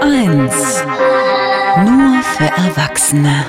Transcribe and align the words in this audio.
Eins. 0.00 0.84
Nur 1.76 2.22
für 2.22 2.44
Erwachsene. 2.44 3.44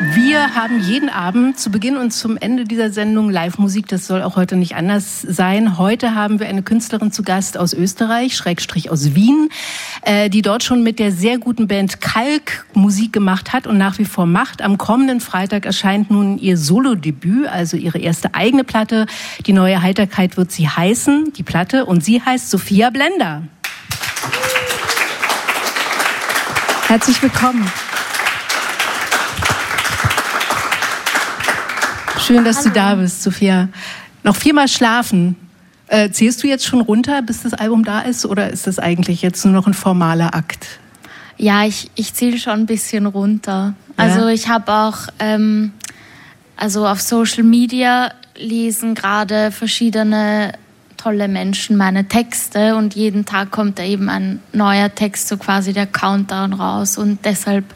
Wir 0.00 0.56
haben 0.56 0.80
jeden 0.80 1.08
Abend 1.08 1.56
zu 1.58 1.70
Beginn 1.70 1.96
und 1.96 2.10
zum 2.10 2.36
Ende 2.36 2.64
dieser 2.64 2.90
Sendung 2.90 3.30
Live-Musik. 3.30 3.86
Das 3.86 4.08
soll 4.08 4.22
auch 4.22 4.34
heute 4.34 4.56
nicht 4.56 4.74
anders 4.74 5.20
sein. 5.20 5.78
Heute 5.78 6.16
haben 6.16 6.40
wir 6.40 6.48
eine 6.48 6.64
Künstlerin 6.64 7.12
zu 7.12 7.22
Gast 7.22 7.56
aus 7.56 7.72
Österreich, 7.72 8.36
Schrägstrich 8.36 8.90
aus 8.90 9.14
Wien, 9.14 9.50
äh, 10.02 10.28
die 10.30 10.42
dort 10.42 10.64
schon 10.64 10.82
mit 10.82 10.98
der 10.98 11.12
sehr 11.12 11.38
guten 11.38 11.68
Band 11.68 12.00
Kalk 12.00 12.66
Musik 12.74 13.12
gemacht 13.12 13.52
hat 13.52 13.68
und 13.68 13.78
nach 13.78 13.98
wie 14.00 14.04
vor 14.04 14.26
macht. 14.26 14.62
Am 14.62 14.78
kommenden 14.78 15.20
Freitag 15.20 15.64
erscheint 15.64 16.10
nun 16.10 16.38
ihr 16.38 16.58
Solo-Debüt, 16.58 17.46
also 17.46 17.76
ihre 17.76 17.98
erste 17.98 18.34
eigene 18.34 18.64
Platte. 18.64 19.06
Die 19.46 19.52
neue 19.52 19.80
Heiterkeit 19.80 20.36
wird 20.36 20.50
sie 20.50 20.68
heißen, 20.68 21.32
die 21.34 21.44
Platte, 21.44 21.86
und 21.86 22.04
sie 22.04 22.20
heißt 22.20 22.50
Sophia 22.50 22.90
Blender. 22.90 23.44
Herzlich 26.88 27.22
willkommen. 27.22 27.70
Schön, 32.26 32.42
dass 32.42 32.58
Hallo. 32.58 32.68
du 32.68 32.74
da 32.74 32.94
bist, 32.94 33.22
Sophia. 33.22 33.68
Noch 34.22 34.34
viermal 34.34 34.66
schlafen. 34.66 35.36
Äh, 35.88 36.08
zählst 36.08 36.42
du 36.42 36.46
jetzt 36.46 36.64
schon 36.64 36.80
runter, 36.80 37.20
bis 37.20 37.42
das 37.42 37.52
Album 37.52 37.84
da 37.84 38.00
ist, 38.00 38.24
oder 38.24 38.48
ist 38.48 38.66
das 38.66 38.78
eigentlich 38.78 39.20
jetzt 39.20 39.44
nur 39.44 39.52
noch 39.52 39.66
ein 39.66 39.74
formaler 39.74 40.34
Akt? 40.34 40.66
Ja, 41.36 41.66
ich, 41.66 41.90
ich 41.96 42.14
zähle 42.14 42.38
schon 42.38 42.60
ein 42.60 42.66
bisschen 42.66 43.04
runter. 43.04 43.74
Also 43.98 44.20
ja. 44.20 44.28
ich 44.28 44.48
habe 44.48 44.72
auch, 44.72 45.08
ähm, 45.18 45.72
also 46.56 46.86
auf 46.86 47.02
Social 47.02 47.42
Media 47.42 48.10
lesen 48.36 48.94
gerade 48.94 49.50
verschiedene 49.50 50.52
tolle 50.96 51.28
Menschen 51.28 51.76
meine 51.76 52.08
Texte 52.08 52.76
und 52.76 52.94
jeden 52.94 53.26
Tag 53.26 53.50
kommt 53.50 53.78
da 53.78 53.82
eben 53.82 54.08
ein 54.08 54.40
neuer 54.54 54.94
Text, 54.94 55.28
so 55.28 55.36
quasi 55.36 55.74
der 55.74 55.86
Countdown 55.86 56.54
raus 56.54 56.96
und 56.96 57.22
deshalb 57.26 57.66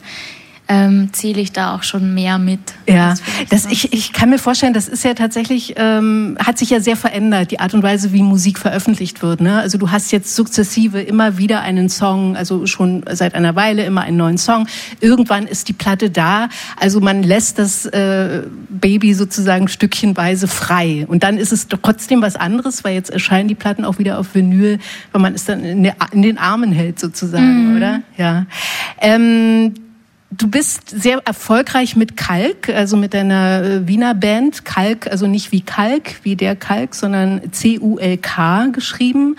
ähm, 0.68 1.10
zähle 1.12 1.40
ich 1.40 1.52
da 1.52 1.74
auch 1.74 1.82
schon 1.82 2.14
mehr 2.14 2.38
mit. 2.38 2.60
Ja, 2.86 3.14
das, 3.48 3.66
ich, 3.66 3.92
ich 3.92 4.12
kann 4.12 4.30
mir 4.30 4.38
vorstellen, 4.38 4.74
das 4.74 4.86
ist 4.86 5.02
ja 5.02 5.14
tatsächlich, 5.14 5.74
ähm, 5.76 6.36
hat 6.38 6.58
sich 6.58 6.70
ja 6.70 6.80
sehr 6.80 6.96
verändert, 6.96 7.50
die 7.50 7.60
Art 7.60 7.72
und 7.74 7.82
Weise, 7.82 8.12
wie 8.12 8.22
Musik 8.22 8.58
veröffentlicht 8.58 9.22
wird. 9.22 9.40
Ne? 9.40 9.58
Also 9.58 9.78
du 9.78 9.90
hast 9.90 10.12
jetzt 10.12 10.36
sukzessive 10.36 11.00
immer 11.00 11.38
wieder 11.38 11.62
einen 11.62 11.88
Song, 11.88 12.36
also 12.36 12.66
schon 12.66 13.02
seit 13.10 13.34
einer 13.34 13.56
Weile 13.56 13.84
immer 13.84 14.02
einen 14.02 14.18
neuen 14.18 14.38
Song. 14.38 14.68
Irgendwann 15.00 15.46
ist 15.46 15.68
die 15.68 15.72
Platte 15.72 16.10
da, 16.10 16.48
also 16.78 17.00
man 17.00 17.22
lässt 17.22 17.58
das 17.58 17.86
äh, 17.86 18.42
Baby 18.68 19.14
sozusagen 19.14 19.68
stückchenweise 19.68 20.48
frei. 20.48 21.06
Und 21.08 21.22
dann 21.22 21.38
ist 21.38 21.52
es 21.52 21.68
doch 21.68 21.78
trotzdem 21.82 22.20
was 22.20 22.36
anderes, 22.36 22.84
weil 22.84 22.94
jetzt 22.94 23.10
erscheinen 23.10 23.48
die 23.48 23.54
Platten 23.54 23.86
auch 23.86 23.98
wieder 23.98 24.18
auf 24.18 24.34
Vinyl, 24.34 24.78
weil 25.12 25.22
man 25.22 25.34
es 25.34 25.46
dann 25.46 25.64
in, 25.64 25.82
der, 25.82 25.96
in 26.12 26.20
den 26.20 26.36
Armen 26.36 26.72
hält 26.72 27.00
sozusagen, 27.00 27.70
mhm. 27.70 27.76
oder? 27.76 28.02
Ja. 28.18 28.46
Ähm, 29.00 29.72
Du 30.30 30.46
bist 30.46 30.90
sehr 30.90 31.22
erfolgreich 31.26 31.96
mit 31.96 32.18
Kalk, 32.18 32.68
also 32.68 32.98
mit 32.98 33.14
deiner 33.14 33.62
äh, 33.62 33.88
Wiener 33.88 34.14
Band. 34.14 34.66
Kalk, 34.66 35.06
also 35.06 35.26
nicht 35.26 35.52
wie 35.52 35.62
Kalk, 35.62 36.16
wie 36.22 36.36
der 36.36 36.54
Kalk, 36.54 36.94
sondern 36.94 37.50
C-U-L-K 37.50 38.66
geschrieben. 38.66 39.36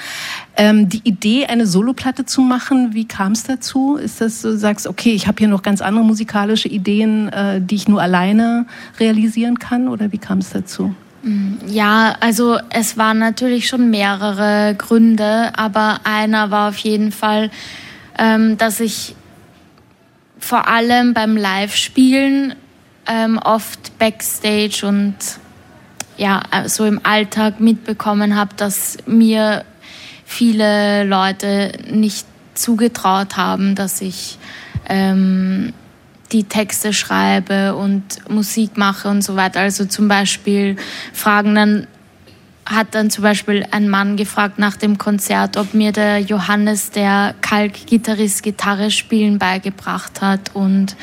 Ähm, 0.58 0.90
die 0.90 1.02
Idee, 1.04 1.45
eine 1.45 1.67
Soloplatte 1.67 2.26
zu 2.26 2.42
machen, 2.42 2.95
wie 2.95 3.08
kam 3.08 3.34
es 3.34 3.44
dazu? 3.44 3.98
Ist 3.98 4.20
das, 4.20 4.42
du 4.42 4.58
sagst, 4.58 4.88
okay, 4.88 5.12
ich 5.12 5.28
habe 5.28 5.38
hier 5.38 5.48
noch 5.48 5.62
ganz 5.62 5.82
andere 5.82 6.04
musikalische 6.04 6.70
Ideen, 6.70 7.30
äh, 7.30 7.62
die 7.62 7.76
ich 7.76 7.88
nur 7.88 8.02
alleine 8.02 8.66
realisieren 9.00 9.60
kann? 9.60 9.90
Oder 9.90 10.12
wie 10.12 10.17
kam 10.17 10.40
es 10.40 10.50
dazu? 10.50 10.95
Mm, 11.22 11.54
ja, 11.67 12.16
also 12.20 12.58
es 12.72 12.98
waren 12.98 13.20
natürlich 13.20 13.67
schon 13.67 13.92
mehrere 13.92 14.73
Gründe, 14.76 15.52
aber 15.56 16.00
einer 16.04 16.50
war 16.50 16.70
auf 16.70 16.78
jeden 16.78 17.12
Fall, 17.12 17.52
ähm, 18.17 18.58
dass 18.58 18.80
ich 18.80 19.16
vor 20.40 20.68
allem 20.68 21.14
beim 21.14 21.38
Live-Spielen 21.38 22.56
ähm, 23.08 23.38
oft 23.38 23.98
Backstage 24.00 24.86
und 24.86 25.16
ja, 26.17 26.42
so 26.66 26.86
im 26.86 27.00
Alltag 27.04 27.60
mitbekommen 27.60 28.36
habe, 28.36 28.52
dass 28.55 28.98
mir 29.05 29.64
viele 30.26 31.05
Leute 31.05 31.72
nicht 31.89 32.27
zugetraut 32.54 33.38
haben, 33.38 33.76
dass 33.76 34.02
ich 34.02 34.38
ähm, 34.88 35.73
die 36.32 36.44
Texte 36.44 36.94
schreibe 36.94 37.76
und 37.76 38.30
Musik 38.30 38.77
mache 38.77 39.08
und 39.08 39.23
so 39.23 39.36
weiter. 39.36 39.61
Also 39.61 39.86
zum 39.86 40.08
Beispiel 40.08 40.76
fragen 41.14 41.56
dann 41.56 41.88
hat 42.70 42.94
dann 42.94 43.10
zum 43.10 43.24
Beispiel 43.24 43.66
ein 43.72 43.90
Mann 43.90 44.16
gefragt 44.16 44.60
nach 44.60 44.78
dem 44.78 44.98
Konzert, 44.98 45.58
ob 45.58 45.74
mir 45.74 45.92
der 45.92 46.20
Johannes, 46.20 46.92
der 46.92 47.34
Kalk-Gitarrist, 47.42 48.44
Gitarre 48.44 48.92
spielen 48.92 49.40
beigebracht 49.40 50.22
hat. 50.22 50.52
Und, 50.54 50.96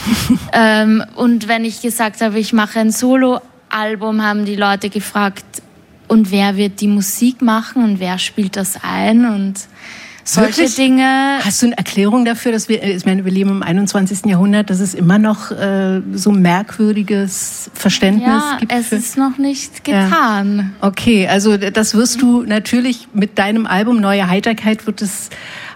ähm, 0.52 1.04
und 1.16 1.48
wenn 1.48 1.64
ich 1.64 1.82
gesagt 1.82 2.20
habe, 2.20 2.38
ich 2.38 2.52
mache 2.52 2.78
ein 2.78 2.92
Solo-Album, 2.92 4.22
haben 4.22 4.44
die 4.44 4.56
Leute 4.56 4.90
gefragt, 4.90 5.44
und 6.06 6.30
wer 6.30 6.56
wird 6.56 6.80
die 6.80 6.88
Musik 6.88 7.42
machen 7.42 7.84
und 7.84 8.00
wer 8.00 8.18
spielt 8.18 8.56
das 8.56 8.82
ein? 8.82 9.26
Und 9.26 9.54
solche 10.28 10.58
Wirklich? 10.58 10.74
Dinge. 10.74 11.38
Hast 11.42 11.62
du 11.62 11.66
eine 11.66 11.78
Erklärung 11.78 12.26
dafür, 12.26 12.52
dass 12.52 12.68
wir, 12.68 12.82
ich 12.82 13.06
meine, 13.06 13.24
wir 13.24 13.32
leben 13.32 13.48
im 13.50 13.62
21. 13.62 14.26
Jahrhundert, 14.26 14.68
dass 14.68 14.78
es 14.80 14.92
immer 14.92 15.18
noch 15.18 15.50
äh, 15.50 16.02
so 16.12 16.32
merkwürdiges 16.32 17.70
Verständnis 17.72 18.26
ja, 18.26 18.56
gibt? 18.60 18.70
Ja, 18.70 18.78
es 18.78 18.92
ist 18.92 19.16
noch 19.16 19.38
nicht 19.38 19.84
getan. 19.84 20.74
Ja. 20.80 20.88
Okay, 20.88 21.26
also 21.26 21.56
das 21.56 21.94
wirst 21.94 22.20
du 22.20 22.42
natürlich 22.42 23.08
mit 23.14 23.38
deinem 23.38 23.66
Album 23.66 24.00
Neue 24.00 24.28
Heiterkeit 24.28 24.86
wird 24.86 25.00
es 25.00 25.30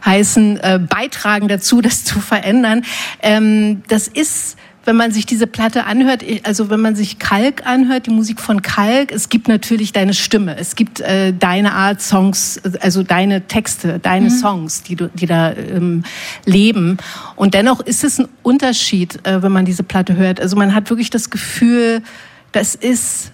heißen, 0.05 0.59
äh, 0.59 0.79
beitragen 0.79 1.49
dazu, 1.49 1.81
das 1.83 2.05
zu 2.05 2.21
verändern. 2.21 2.85
Ähm, 3.23 3.83
das 3.89 4.07
ist 4.07 4.59
wenn 4.85 4.97
man 4.97 5.13
sich 5.13 5.27
diese 5.27 5.47
Platte 5.47 5.85
anhört, 5.85 6.25
also 6.43 6.71
wenn 6.71 6.81
man 6.81 6.97
sich 6.97 7.19
Kalk 7.19 7.67
anhört, 7.67 8.07
die 8.07 8.11
Musik 8.11 8.41
von 8.41 8.63
Kalk, 8.63 9.13
es 9.13 9.29
gibt 9.29 9.49
natürlich 9.49 9.93
deine 9.93 10.15
Stimme, 10.15 10.57
es 10.57 10.75
gibt 10.75 11.01
äh, 11.01 11.33
deine 11.33 11.73
Art 11.73 12.01
Songs, 12.01 12.61
also 12.81 13.03
deine 13.03 13.47
Texte, 13.47 13.99
deine 14.01 14.31
mhm. 14.31 14.31
Songs, 14.31 14.83
die, 14.83 14.97
die 14.97 15.27
da 15.27 15.53
ähm, 15.53 16.05
leben. 16.45 16.99
Und 17.37 17.55
dennoch 17.55 17.81
ist 17.81 18.05
es 18.05 18.19
ein 18.19 18.29
Unterschied, 18.43 19.25
äh, 19.27 19.43
wenn 19.43 19.53
man 19.53 19.65
diese 19.65 19.83
Platte 19.83 20.17
hört. 20.17 20.41
Also 20.41 20.57
man 20.57 20.75
hat 20.75 20.91
wirklich 20.91 21.11
das 21.11 21.31
Gefühl, 21.31 22.03
das 22.51 22.75
ist 22.75 23.33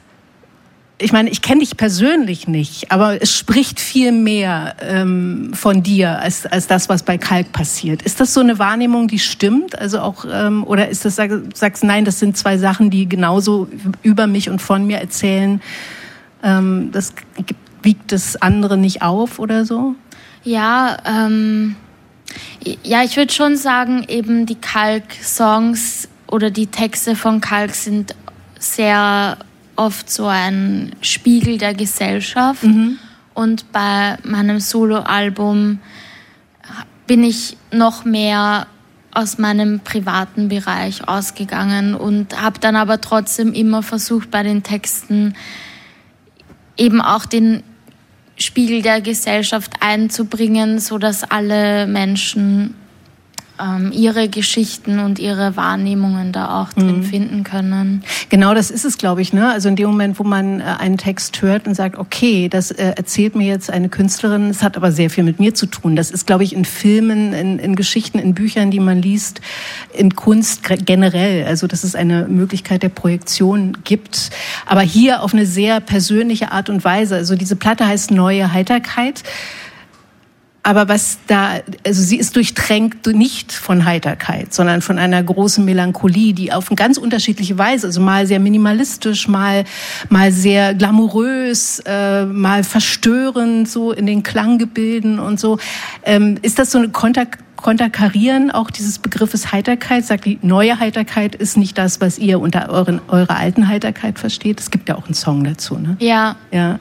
ich 1.01 1.13
meine, 1.13 1.31
ich 1.31 1.43
kenne 1.43 1.61
dich 1.61 1.77
persönlich 1.77 2.49
nicht, 2.49 2.91
aber 2.91 3.23
es 3.23 3.37
spricht 3.37 3.79
viel 3.79 4.11
mehr 4.11 4.75
ähm, 4.81 5.53
von 5.55 5.83
dir 5.83 6.19
als, 6.19 6.45
als 6.45 6.67
das, 6.67 6.89
was 6.89 7.05
bei 7.05 7.19
Kalk 7.19 7.53
passiert. 7.53 8.03
Ist 8.03 8.19
das 8.21 8.35
so 8.35 8.41
eine 8.41 8.59
Wahrnehmung, 8.59 9.07
die 9.07 9.21
stimmt? 9.21 9.79
Also 9.79 10.01
auch, 10.01 10.25
ähm, 10.31 10.65
oder 10.65 10.89
ist 10.89 11.05
das, 11.05 11.15
sag, 11.15 11.31
sagst 11.55 11.85
nein, 11.85 12.05
das 12.05 12.19
sind 12.19 12.37
zwei 12.37 12.59
Sachen, 12.59 12.91
die 12.91 13.09
genauso 13.09 13.69
über 14.03 14.27
mich 14.27 14.51
und 14.51 14.61
von 14.61 14.87
mir 14.87 14.99
erzählen? 14.99 15.61
Ähm, 16.43 16.91
das 16.91 17.15
wiegt 17.83 18.11
das 18.11 18.41
andere 18.43 18.77
nicht 18.77 19.03
auf 19.03 19.39
oder 19.39 19.65
so? 19.65 19.95
Ja, 20.43 20.97
ähm, 21.07 21.77
ja, 22.83 23.05
ich 23.05 23.17
würde 23.17 23.33
schon 23.33 23.57
sagen, 23.57 24.05
eben 24.09 24.47
die 24.47 24.57
Kalk-Songs 24.57 26.09
oder 26.27 26.51
die 26.51 26.67
Texte 26.67 27.15
von 27.15 27.41
Kalk 27.41 27.75
sind 27.75 28.17
sehr 28.59 29.39
oft 29.79 30.11
so 30.11 30.27
ein 30.27 30.93
Spiegel 31.01 31.57
der 31.59 31.75
Gesellschaft. 31.75 32.65
Mhm. 32.65 32.99
Und 33.35 33.71
bei 33.73 34.19
meinem 34.25 34.59
Soloalbum 34.59 35.79
bin 37.07 37.25
ich 37.25 37.57
noch 37.73 38.05
mehr 38.05 38.67
aus 39.13 39.39
meinem 39.39 39.81
privaten 39.81 40.49
Bereich 40.49 41.09
ausgegangen 41.09 41.95
und 41.95 42.41
habe 42.41 42.61
dann 42.61 42.77
aber 42.77 43.01
trotzdem 43.01 43.53
immer 43.53 43.83
versucht, 43.83 44.31
bei 44.31 44.43
den 44.43 44.63
Texten 44.63 45.35
eben 46.77 47.01
auch 47.01 47.25
den 47.25 47.63
Spiegel 48.37 48.83
der 48.83 49.01
Gesellschaft 49.01 49.73
einzubringen, 49.81 50.79
so 50.79 50.99
dass 50.99 51.25
alle 51.25 51.87
Menschen 51.87 52.75
ähm, 53.61 53.93
ihre 53.93 54.29
Geschichten 54.29 54.99
und 54.99 55.19
ihre 55.19 55.57
Wahrnehmungen 55.57 56.33
da 56.33 56.61
auch 56.61 56.73
drin 56.73 56.99
mhm. 56.99 57.05
finden 57.05 57.45
können. 57.45 58.03
Genau, 58.29 58.55
das 58.55 58.71
ist 58.71 58.85
es, 58.85 58.99
glaube 58.99 59.23
ich. 59.23 59.33
Ne? 59.33 59.49
Also 59.49 59.69
in 59.69 59.77
dem 59.77 59.89
Moment, 59.89 60.19
wo 60.19 60.25
man 60.25 60.61
äh, 60.61 60.65
einen 60.79 60.99
Text 60.99 61.41
hört 61.43 61.67
und 61.67 61.75
sagt, 61.75 61.97
okay, 61.97 62.49
das 62.49 62.71
äh, 62.71 62.93
erzählt 62.97 63.35
mir 63.35 63.47
jetzt 63.47 63.71
eine 63.71 63.89
Künstlerin, 63.89 64.51
es 64.51 64.63
hat 64.63 64.77
aber 64.77 64.93
sehr 64.93 65.11
viel 65.11 65.25
mit 65.25 65.41
mir 65.41 65.55
zu 65.55 65.67
tun. 65.67 65.97
Das 65.97 66.11
ist, 66.11 66.27
glaube 66.27 66.45
ich, 66.45 66.55
in 66.55 66.65
Filmen, 66.65 67.33
in, 67.33 67.59
in 67.59 67.77
Geschichten, 67.77 68.19
in 68.19 68.35
Büchern, 68.35 68.71
die 68.71 68.81
man 68.81 69.03
liest, 69.03 69.41
in 69.93 70.15
Kunst 70.15 70.63
generell. 70.85 71.47
Also 71.47 71.67
dass 71.67 71.85
es 71.85 71.95
eine 71.95 72.27
Möglichkeit 72.29 72.83
der 72.83 72.89
Projektion 72.89 73.79
gibt. 73.85 74.31
Aber 74.67 74.83
hier 74.83 75.23
auf 75.23 75.35
eine 75.35 75.47
sehr 75.47 75.81
persönliche 75.81 76.53
Art 76.53 76.71
und 76.71 76.85
Weise. 76.85 77.17
Also 77.17 77.37
diese 77.37 77.57
Platte 77.57 77.87
heißt 77.87 78.11
Neue 78.11 78.53
Heiterkeit. 78.53 79.23
Aber 80.69 80.87
was 80.87 81.17
da, 81.27 81.61
also 81.87 82.03
sie 82.03 82.19
ist 82.19 82.37
durchtränkt 82.37 83.07
nicht 83.07 83.53
von 83.53 83.87
Heiterkeit, 83.87 84.53
sondern 84.53 84.83
von 84.83 84.99
einer 84.99 85.23
großen 85.23 85.65
Melancholie, 85.65 86.35
die 86.35 86.53
auf 86.53 86.69
eine 86.69 86.77
ganz 86.77 86.99
unterschiedliche 86.99 87.57
Weise, 87.57 87.87
also 87.87 88.03
mal 88.03 88.27
sehr 88.27 88.39
minimalistisch, 88.39 89.29
mal, 89.29 89.65
mal 90.11 90.31
sehr 90.31 90.75
glamourös, 90.75 91.83
äh, 91.87 92.27
mal 92.27 92.65
verstörend, 92.65 93.67
so 93.67 93.93
in 93.93 94.05
den 94.05 94.23
Klanggebilden 94.23 95.21
und 95.21 95.41
so. 95.41 95.59
Ähm, 96.03 96.37
ist 96.43 96.59
das 96.59 96.71
so 96.71 96.77
eine 96.77 96.91
Kontakt 96.91 97.39
konterkarieren 97.57 98.51
auch 98.51 98.71
dieses 98.71 98.99
Begriffes 98.99 99.51
Heiterkeit, 99.51 100.05
sagt 100.05 100.27
die 100.27 100.39
neue 100.43 100.79
Heiterkeit 100.79 101.35
ist 101.35 101.57
nicht 101.57 101.79
das, 101.79 102.01
was 102.01 102.19
ihr 102.19 102.41
unter 102.41 102.69
euren, 102.69 103.01
eurer 103.09 103.37
alten 103.37 103.69
Heiterkeit 103.69 104.19
versteht. 104.19 104.61
Es 104.61 104.71
gibt 104.71 104.91
ja 104.91 104.97
auch 104.97 105.07
einen 105.07 105.15
Song 105.15 105.43
dazu, 105.43 105.77
ne? 105.79 105.97
Ja. 105.99 106.37
Ja. 106.53 106.79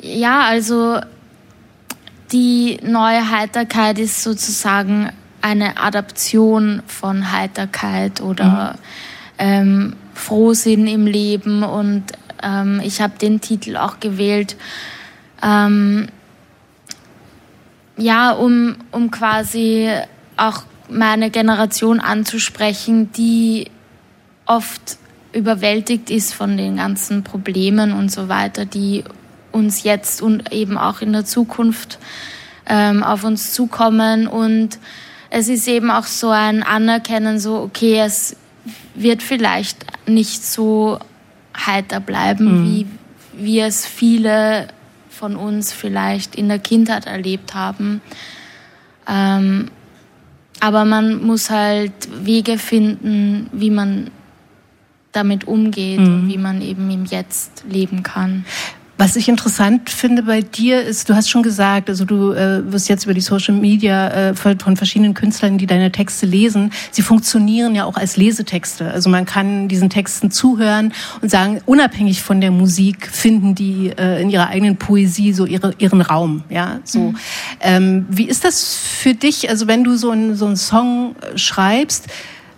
Ja, 0.00 0.42
also 0.42 1.00
die 2.32 2.78
neue 2.82 3.30
Heiterkeit 3.30 3.98
ist 3.98 4.22
sozusagen 4.22 5.10
eine 5.40 5.76
Adaption 5.76 6.82
von 6.86 7.32
Heiterkeit 7.32 8.20
oder 8.20 8.72
mhm. 8.72 8.78
ähm, 9.38 9.96
Frohsinn 10.14 10.86
im 10.86 11.06
Leben 11.06 11.62
und 11.62 12.04
ähm, 12.42 12.80
ich 12.82 13.00
habe 13.00 13.18
den 13.18 13.40
Titel 13.40 13.76
auch 13.76 14.00
gewählt, 14.00 14.56
ähm, 15.42 16.08
ja, 17.96 18.32
um, 18.32 18.76
um 18.90 19.10
quasi 19.10 19.90
auch 20.36 20.62
meine 20.88 21.30
Generation 21.30 22.00
anzusprechen, 22.00 23.12
die 23.12 23.70
oft 24.46 24.98
überwältigt 25.32 26.10
ist 26.10 26.32
von 26.32 26.56
den 26.56 26.76
ganzen 26.76 27.24
Problemen 27.24 27.92
und 27.92 28.10
so 28.10 28.28
weiter, 28.28 28.64
die 28.64 29.04
uns 29.54 29.84
jetzt 29.84 30.20
und 30.20 30.52
eben 30.52 30.76
auch 30.76 31.00
in 31.00 31.12
der 31.12 31.24
Zukunft 31.24 31.98
ähm, 32.66 33.02
auf 33.02 33.24
uns 33.24 33.52
zukommen. 33.52 34.26
Und 34.26 34.78
es 35.30 35.48
ist 35.48 35.68
eben 35.68 35.90
auch 35.90 36.04
so 36.04 36.30
ein 36.30 36.62
Anerkennen, 36.62 37.38
so, 37.38 37.56
okay, 37.58 38.00
es 38.00 38.36
wird 38.94 39.22
vielleicht 39.22 39.84
nicht 40.08 40.44
so 40.44 40.98
heiter 41.56 42.00
bleiben, 42.00 42.62
mhm. 42.62 42.64
wie, 42.64 42.86
wie 43.32 43.60
es 43.60 43.86
viele 43.86 44.68
von 45.10 45.36
uns 45.36 45.72
vielleicht 45.72 46.34
in 46.34 46.48
der 46.48 46.58
Kindheit 46.58 47.06
erlebt 47.06 47.54
haben. 47.54 48.00
Ähm, 49.08 49.70
aber 50.60 50.84
man 50.84 51.22
muss 51.22 51.50
halt 51.50 51.92
Wege 52.24 52.58
finden, 52.58 53.48
wie 53.52 53.70
man 53.70 54.10
damit 55.12 55.46
umgeht 55.46 56.00
mhm. 56.00 56.06
und 56.06 56.28
wie 56.28 56.38
man 56.38 56.60
eben 56.60 56.90
im 56.90 57.04
Jetzt 57.04 57.64
leben 57.68 58.02
kann. 58.02 58.44
Was 58.96 59.16
ich 59.16 59.28
interessant 59.28 59.90
finde 59.90 60.22
bei 60.22 60.40
dir 60.40 60.82
ist, 60.82 61.10
du 61.10 61.16
hast 61.16 61.28
schon 61.28 61.42
gesagt, 61.42 61.88
also 61.88 62.04
du 62.04 62.32
äh, 62.32 62.70
wirst 62.70 62.88
jetzt 62.88 63.04
über 63.04 63.14
die 63.14 63.20
Social 63.20 63.54
Media 63.54 64.30
äh, 64.30 64.34
von 64.34 64.76
verschiedenen 64.76 65.14
Künstlern, 65.14 65.58
die 65.58 65.66
deine 65.66 65.90
Texte 65.90 66.26
lesen, 66.26 66.70
sie 66.92 67.02
funktionieren 67.02 67.74
ja 67.74 67.86
auch 67.86 67.96
als 67.96 68.16
Lesetexte. 68.16 68.92
Also 68.92 69.10
man 69.10 69.24
kann 69.24 69.66
diesen 69.66 69.90
Texten 69.90 70.30
zuhören 70.30 70.92
und 71.20 71.28
sagen, 71.28 71.60
unabhängig 71.66 72.22
von 72.22 72.40
der 72.40 72.52
Musik 72.52 73.08
finden 73.08 73.56
die 73.56 73.90
äh, 73.98 74.22
in 74.22 74.30
ihrer 74.30 74.48
eigenen 74.48 74.76
Poesie 74.76 75.32
so 75.32 75.44
ihre, 75.44 75.74
ihren 75.78 76.00
Raum. 76.00 76.44
Ja, 76.48 76.78
so. 76.84 77.00
Mhm. 77.00 77.16
Ähm, 77.62 78.06
wie 78.10 78.28
ist 78.28 78.44
das 78.44 78.76
für 78.76 79.14
dich? 79.14 79.50
Also 79.50 79.66
wenn 79.66 79.82
du 79.82 79.96
so 79.96 80.10
einen 80.10 80.36
so 80.36 80.46
einen 80.46 80.56
Song 80.56 81.16
schreibst, 81.34 82.06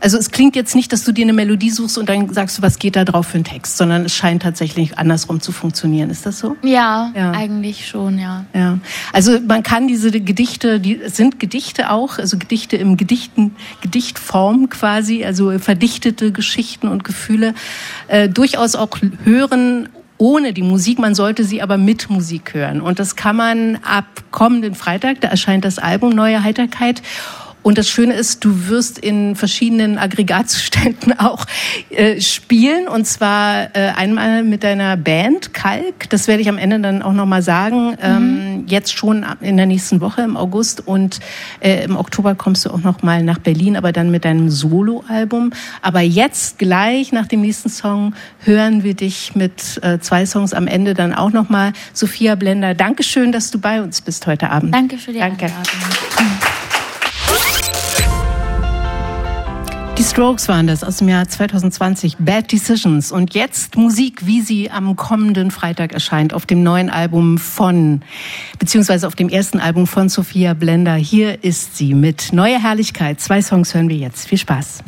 also 0.00 0.18
es 0.18 0.30
klingt 0.30 0.56
jetzt 0.56 0.74
nicht, 0.74 0.92
dass 0.92 1.04
du 1.04 1.12
dir 1.12 1.24
eine 1.24 1.32
Melodie 1.32 1.70
suchst 1.70 1.98
und 1.98 2.08
dann 2.08 2.32
sagst 2.32 2.58
du, 2.58 2.62
was 2.62 2.78
geht 2.78 2.96
da 2.96 3.04
drauf 3.04 3.28
für 3.28 3.38
ein 3.38 3.44
Text, 3.44 3.76
sondern 3.76 4.04
es 4.04 4.14
scheint 4.14 4.42
tatsächlich 4.42 4.98
andersrum 4.98 5.40
zu 5.40 5.52
funktionieren. 5.52 6.10
Ist 6.10 6.26
das 6.26 6.38
so? 6.38 6.56
Ja, 6.62 7.12
ja. 7.14 7.32
eigentlich 7.32 7.88
schon, 7.88 8.18
ja. 8.18 8.44
Ja. 8.54 8.78
Also 9.12 9.38
man 9.40 9.62
kann 9.62 9.88
diese 9.88 10.10
Gedichte, 10.10 10.80
die 10.80 11.00
sind 11.06 11.40
Gedichte 11.40 11.90
auch, 11.90 12.18
also 12.18 12.38
Gedichte 12.38 12.76
im 12.76 12.96
Gedichten, 12.96 13.56
Gedichtform 13.80 14.68
quasi, 14.68 15.24
also 15.24 15.58
verdichtete 15.58 16.32
Geschichten 16.32 16.88
und 16.88 17.04
Gefühle, 17.04 17.54
äh, 18.08 18.28
durchaus 18.28 18.74
auch 18.74 18.90
hören 19.24 19.88
ohne 20.18 20.52
die 20.52 20.62
Musik, 20.62 20.98
man 20.98 21.14
sollte 21.14 21.44
sie 21.44 21.62
aber 21.62 21.76
mit 21.76 22.08
Musik 22.08 22.54
hören. 22.54 22.80
Und 22.80 22.98
das 22.98 23.16
kann 23.16 23.36
man 23.36 23.76
ab 23.82 24.06
kommenden 24.30 24.74
Freitag, 24.74 25.20
da 25.20 25.28
erscheint 25.28 25.64
das 25.64 25.78
Album 25.78 26.14
Neue 26.14 26.42
Heiterkeit. 26.42 27.02
Und 27.66 27.78
das 27.78 27.88
Schöne 27.88 28.14
ist, 28.14 28.44
du 28.44 28.68
wirst 28.68 28.96
in 28.96 29.34
verschiedenen 29.34 29.98
Aggregatzuständen 29.98 31.12
auch 31.18 31.46
äh, 31.90 32.20
spielen. 32.20 32.86
Und 32.86 33.08
zwar 33.08 33.74
äh, 33.74 33.88
einmal 33.96 34.44
mit 34.44 34.62
deiner 34.62 34.96
Band 34.96 35.52
Kalk. 35.52 36.08
Das 36.10 36.28
werde 36.28 36.42
ich 36.42 36.48
am 36.48 36.58
Ende 36.58 36.78
dann 36.78 37.02
auch 37.02 37.12
nochmal 37.12 37.42
sagen. 37.42 37.96
Ähm, 38.00 38.58
mhm. 38.58 38.64
jetzt 38.68 38.96
schon 38.96 39.26
in 39.40 39.56
der 39.56 39.66
nächsten 39.66 40.00
Woche 40.00 40.22
im 40.22 40.36
August. 40.36 40.86
Und 40.86 41.18
äh, 41.58 41.82
im 41.82 41.96
Oktober 41.96 42.36
kommst 42.36 42.64
du 42.64 42.70
auch 42.70 42.82
nochmal 42.84 43.24
nach 43.24 43.38
Berlin, 43.38 43.76
aber 43.76 43.90
dann 43.90 44.12
mit 44.12 44.24
deinem 44.24 44.48
Soloalbum. 44.48 45.50
Aber 45.82 46.02
jetzt 46.02 46.60
gleich 46.60 47.10
nach 47.10 47.26
dem 47.26 47.40
nächsten 47.40 47.68
Song 47.68 48.14
hören 48.44 48.84
wir 48.84 48.94
dich 48.94 49.34
mit 49.34 49.80
äh, 49.82 49.98
zwei 49.98 50.24
Songs 50.24 50.54
am 50.54 50.68
Ende 50.68 50.94
dann 50.94 51.12
auch 51.12 51.32
nochmal. 51.32 51.72
Sophia 51.92 52.36
Blender, 52.36 52.74
Dankeschön, 52.74 53.32
dass 53.32 53.50
du 53.50 53.58
bei 53.58 53.82
uns 53.82 54.02
bist 54.02 54.24
heute 54.28 54.50
Abend. 54.50 54.72
Danke 54.72 54.98
für 54.98 55.12
die 55.12 55.18
Danke. 55.18 55.46
Einladung. 55.46 55.95
Die 59.98 60.04
Strokes 60.04 60.46
waren 60.48 60.66
das 60.66 60.84
aus 60.84 60.98
dem 60.98 61.08
Jahr 61.08 61.26
2020, 61.26 62.18
Bad 62.18 62.52
Decisions. 62.52 63.12
Und 63.12 63.32
jetzt 63.32 63.76
Musik, 63.76 64.26
wie 64.26 64.42
sie 64.42 64.70
am 64.70 64.94
kommenden 64.94 65.50
Freitag 65.50 65.94
erscheint, 65.94 66.34
auf 66.34 66.44
dem 66.44 66.62
neuen 66.62 66.90
Album 66.90 67.38
von, 67.38 68.02
beziehungsweise 68.58 69.06
auf 69.06 69.14
dem 69.14 69.30
ersten 69.30 69.58
Album 69.58 69.86
von 69.86 70.10
Sophia 70.10 70.52
Blender. 70.52 70.96
Hier 70.96 71.42
ist 71.42 71.78
sie 71.78 71.94
mit 71.94 72.34
Neue 72.34 72.62
Herrlichkeit. 72.62 73.22
Zwei 73.22 73.40
Songs 73.40 73.74
hören 73.74 73.88
wir 73.88 73.96
jetzt. 73.96 74.28
Viel 74.28 74.36
Spaß. 74.36 74.82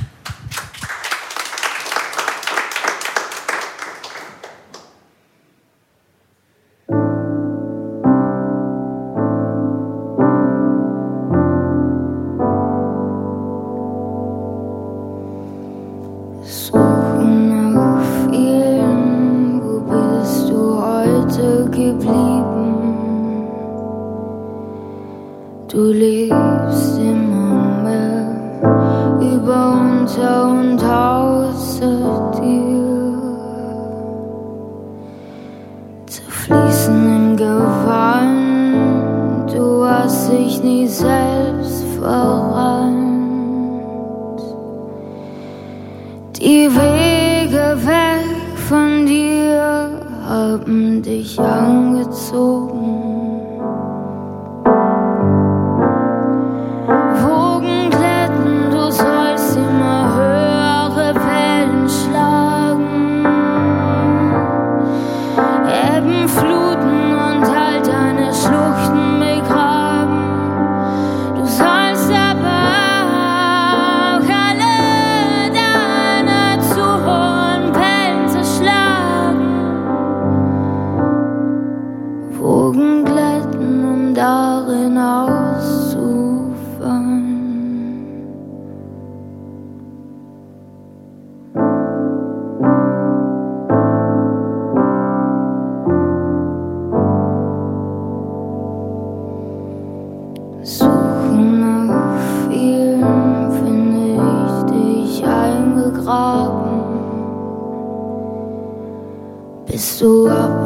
Bist 109.99 110.03
du 110.03 110.58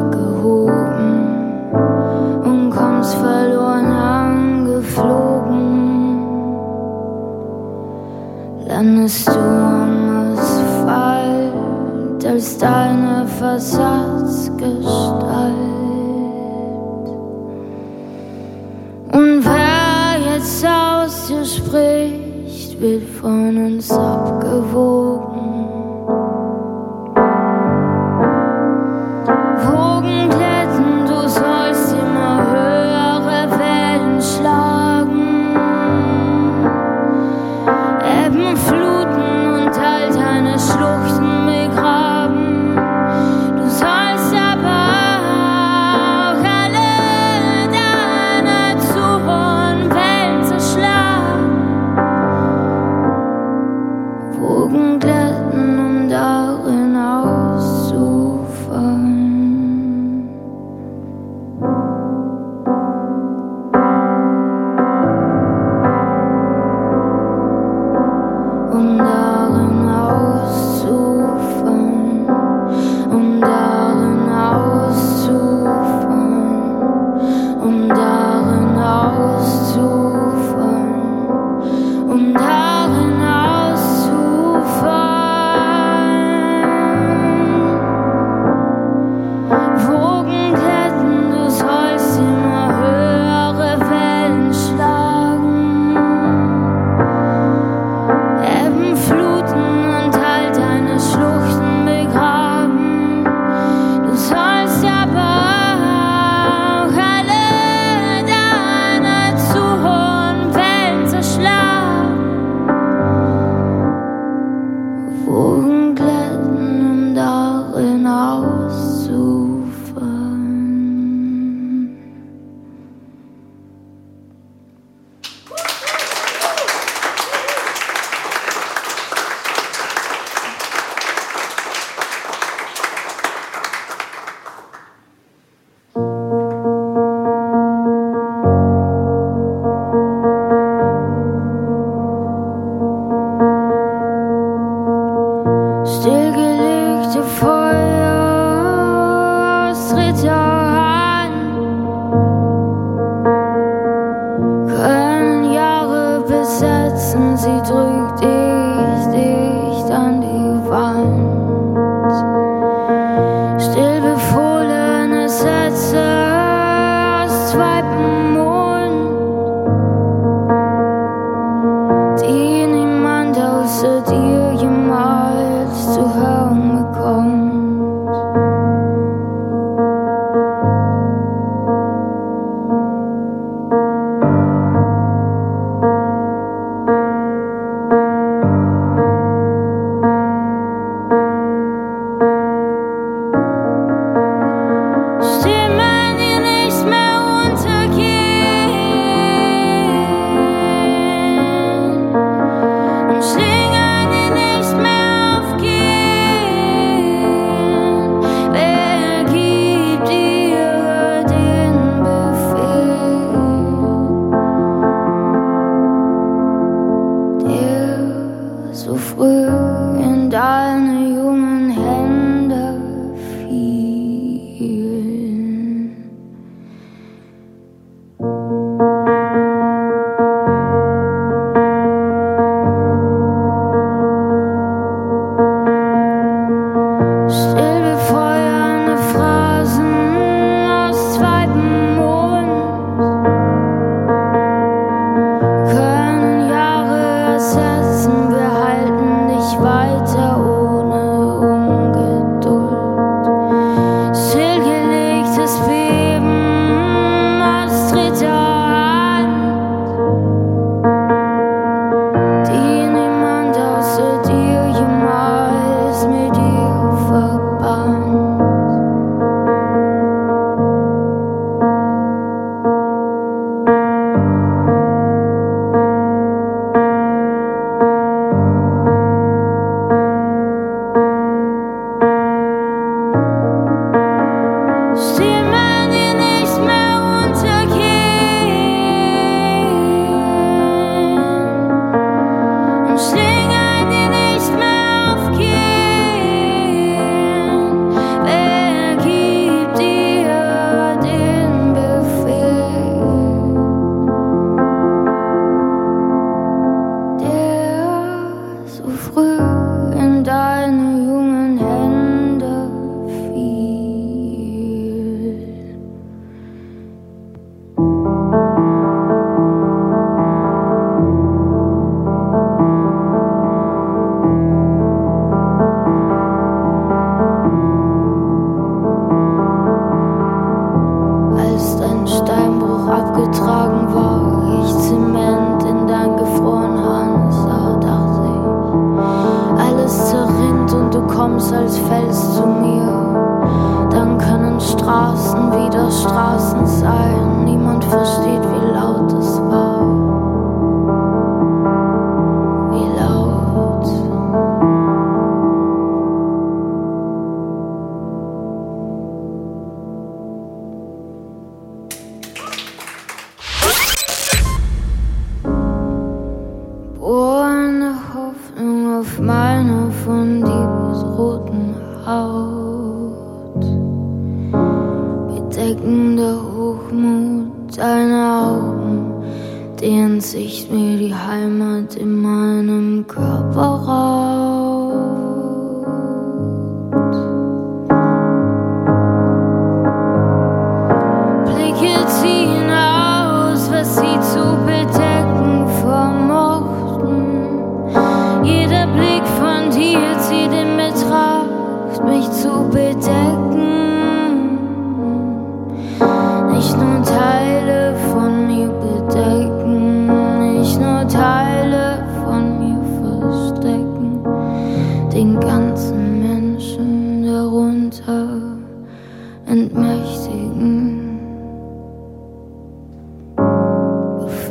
dehnt 379.83 380.23
sich 380.23 380.69
mir 380.69 380.97
die 380.97 381.13
Heimat 381.13 381.95
in 381.95 382.21
meinem 382.21 383.05
Körper 383.05 383.83
raus. 383.85 384.52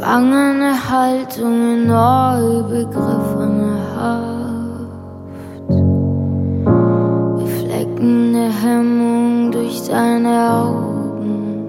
Gefangene 0.02 0.74
Haltung 0.90 1.74
in 1.74 1.86
neu 1.86 2.64
begriffene 2.64 3.78
Haft. 3.94 5.68
Befleckende 7.38 8.50
Hemmung 8.62 9.52
durch 9.52 9.86
deine 9.86 10.50
Augen, 10.50 11.68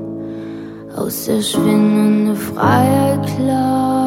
aus 0.98 1.26
der 1.26 1.44
schwindende 1.44 2.36
Freiheit 2.36 3.24
klar. 3.38 4.03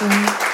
Dankeschön. 0.00 0.47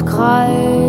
aufgreifen. 0.00 0.79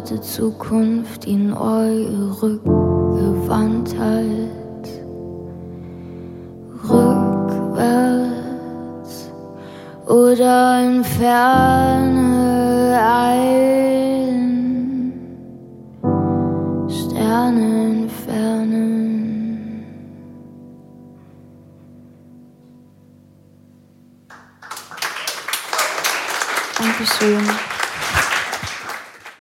Bedeutet 0.00 0.24
Zukunft 0.24 1.26
in 1.26 1.52
eure 1.52 2.42
Rückgewandtheit. 2.42 4.24
Rückwärts 6.88 8.10
oder 10.06 10.82
in 10.82 11.04
Ferne 11.04 12.20
ein 13.14 14.32
Sterne 16.88 17.99
soon. 27.20 27.69